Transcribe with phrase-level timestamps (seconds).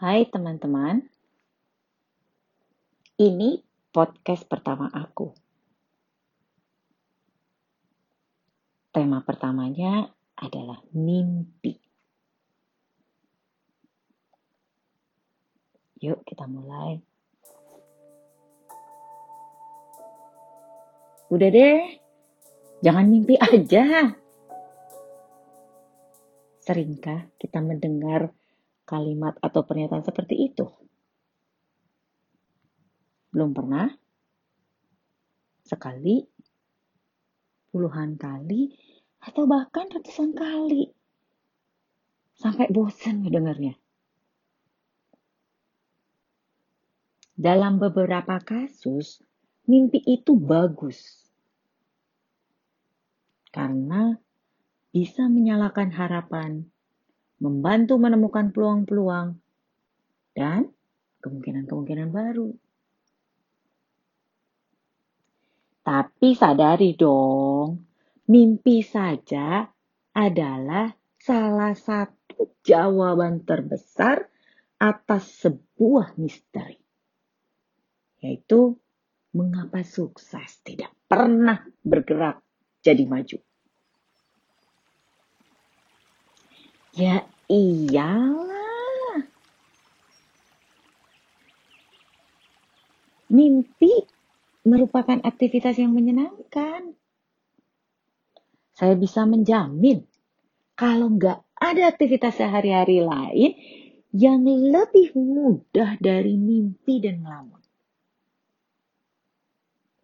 [0.00, 1.04] Hai teman-teman,
[3.20, 3.60] ini
[3.92, 5.28] podcast pertama aku.
[8.96, 10.08] Tema pertamanya
[10.40, 11.76] adalah mimpi.
[16.00, 16.96] Yuk kita mulai.
[21.28, 21.80] Udah deh,
[22.80, 24.16] jangan mimpi aja.
[26.64, 28.39] Seringkah kita mendengar
[28.90, 30.66] kalimat atau pernyataan seperti itu?
[33.30, 33.86] Belum pernah?
[35.62, 36.18] Sekali?
[37.70, 38.74] Puluhan kali?
[39.22, 40.90] Atau bahkan ratusan kali?
[42.34, 43.78] Sampai bosan mendengarnya.
[47.38, 49.22] Dalam beberapa kasus,
[49.70, 51.30] mimpi itu bagus.
[53.54, 54.18] Karena
[54.90, 56.69] bisa menyalakan harapan
[57.40, 59.40] membantu menemukan peluang-peluang
[60.36, 60.68] dan
[61.24, 62.52] kemungkinan-kemungkinan baru.
[65.80, 67.80] Tapi sadari dong,
[68.28, 69.64] mimpi saja
[70.12, 74.28] adalah salah satu jawaban terbesar
[74.76, 76.76] atas sebuah misteri.
[78.20, 78.76] Yaitu
[79.32, 82.44] mengapa sukses tidak pernah bergerak
[82.84, 83.40] jadi maju.
[87.00, 89.24] Ya iyalah.
[93.32, 94.04] Mimpi
[94.68, 96.92] merupakan aktivitas yang menyenangkan.
[98.76, 100.04] Saya bisa menjamin
[100.76, 103.56] kalau nggak ada aktivitas sehari-hari lain
[104.12, 107.64] yang lebih mudah dari mimpi dan ngelamun.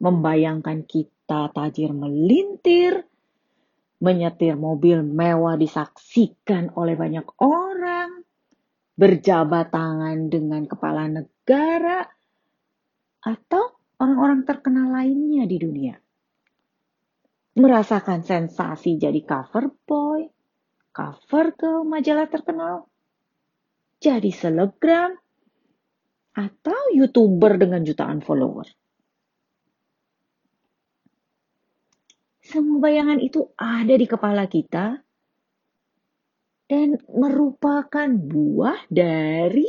[0.00, 3.04] Membayangkan kita tajir melintir,
[3.96, 8.24] menyetir mobil mewah disaksikan oleh banyak orang,
[8.96, 12.04] berjabat tangan dengan kepala negara,
[13.24, 15.94] atau orang-orang terkenal lainnya di dunia.
[17.56, 20.28] Merasakan sensasi jadi cover boy,
[20.92, 22.84] cover ke majalah terkenal,
[23.96, 25.16] jadi selebgram,
[26.36, 28.68] atau youtuber dengan jutaan follower.
[32.46, 35.02] Semua bayangan itu ada di kepala kita
[36.70, 39.66] dan merupakan buah dari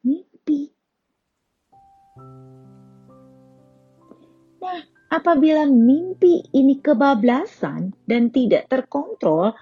[0.00, 0.72] mimpi.
[4.64, 4.80] Nah,
[5.12, 9.52] apabila mimpi ini kebablasan dan tidak terkontrol,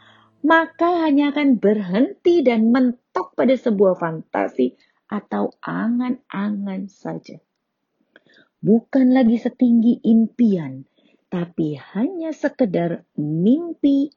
[0.47, 4.71] maka hanya akan berhenti dan mentok pada sebuah fantasi
[5.11, 7.43] atau angan-angan saja.
[8.63, 10.87] Bukan lagi setinggi impian
[11.29, 14.09] tapi hanya sekedar mimpi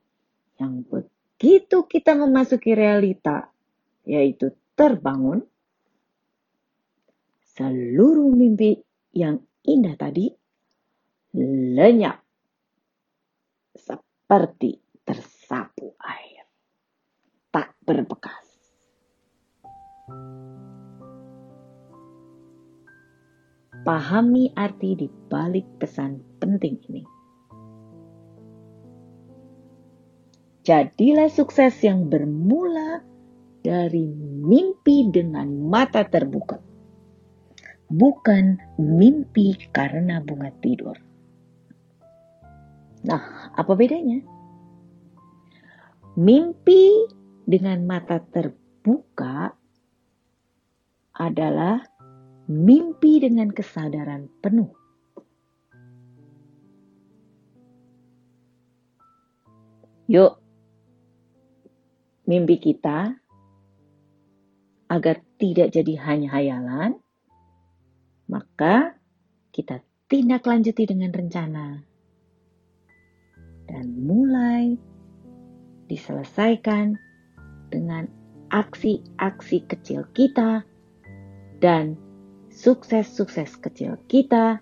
[0.56, 3.52] yang begitu kita memasuki realita,
[4.08, 5.44] yaitu terbangun,
[7.52, 8.80] seluruh mimpi
[9.12, 10.32] yang indah tadi
[11.76, 12.24] lenyap
[13.76, 16.48] seperti tersapu air,
[17.52, 18.48] tak berbekas.
[23.82, 27.06] Pahami arti di balik pesan penting ini.
[30.66, 33.02] Jadilah sukses yang bermula
[33.62, 34.10] dari
[34.42, 36.58] mimpi dengan mata terbuka.
[37.92, 40.98] Bukan mimpi karena bunga tidur.
[43.06, 44.22] Nah, apa bedanya?
[46.18, 47.10] Mimpi
[47.46, 49.58] dengan mata terbuka
[51.18, 51.82] adalah
[52.48, 54.81] mimpi dengan kesadaran penuh.
[60.12, 60.44] Yuk,
[62.28, 63.16] mimpi kita
[64.92, 67.00] agar tidak jadi hanya hayalan,
[68.28, 69.00] maka
[69.56, 69.80] kita
[70.12, 71.88] tindak lanjuti dengan rencana.
[73.72, 74.76] Dan mulai
[75.88, 77.00] diselesaikan
[77.72, 78.12] dengan
[78.52, 80.68] aksi-aksi kecil kita
[81.64, 81.96] dan
[82.52, 84.60] sukses-sukses kecil kita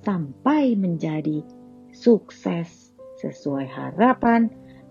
[0.00, 1.44] sampai menjadi
[1.92, 4.48] sukses sesuai harapan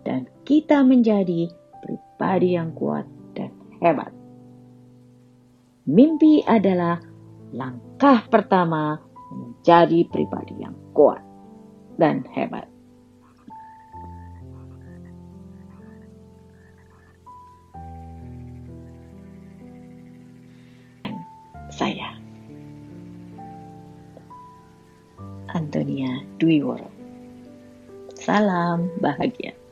[0.07, 1.51] dan kita menjadi
[1.83, 3.03] pribadi yang kuat
[3.35, 3.51] dan
[3.83, 4.15] hebat.
[5.83, 7.03] Mimpi adalah
[7.51, 9.03] langkah pertama
[9.35, 11.19] menjadi pribadi yang kuat
[11.99, 12.71] dan hebat.
[21.67, 22.15] Saya.
[25.51, 26.89] Antonia Dwi Woro.
[28.17, 29.66] Salam bahagia.